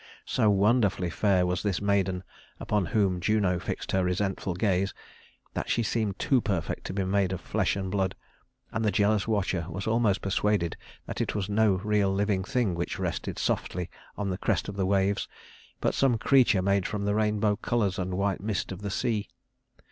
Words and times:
So 0.25 0.49
wonderfully 0.49 1.11
fair 1.11 1.45
was 1.45 1.61
this 1.61 1.79
maiden 1.79 2.23
upon 2.59 2.87
whom 2.87 3.19
Juno 3.21 3.59
fixed 3.59 3.91
her 3.91 4.03
resentful 4.03 4.55
gaze, 4.55 4.95
that 5.53 5.69
she 5.69 5.83
seemed 5.83 6.17
too 6.17 6.41
perfect 6.41 6.85
to 6.85 6.93
be 6.93 7.03
made 7.03 7.31
of 7.31 7.39
flesh 7.39 7.75
and 7.75 7.91
blood, 7.91 8.15
and 8.71 8.83
the 8.83 8.89
jealous 8.89 9.27
watcher 9.27 9.67
was 9.69 9.85
almost 9.85 10.23
persuaded 10.23 10.75
that 11.05 11.21
it 11.21 11.35
was 11.35 11.49
no 11.49 11.73
real 11.83 12.11
living 12.11 12.43
thing 12.43 12.73
which 12.73 12.97
rested 12.97 13.37
softly 13.37 13.91
on 14.17 14.31
the 14.31 14.39
crest 14.39 14.67
of 14.67 14.75
the 14.75 14.87
waves, 14.87 15.27
but 15.79 15.93
some 15.93 16.17
creature 16.17 16.63
made 16.63 16.87
from 16.87 17.05
the 17.05 17.13
rainbow 17.13 17.55
colors 17.57 17.99
and 17.99 18.15
white 18.15 18.41
mist 18.41 18.71
of 18.71 18.81
the 18.81 18.89
sea. 18.89 19.27